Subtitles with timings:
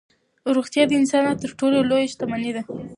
[0.55, 2.61] روغتیا د انسان تر ټولو لویه شتمني ده.